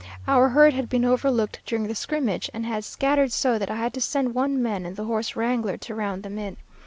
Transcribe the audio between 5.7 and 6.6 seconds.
to round them in.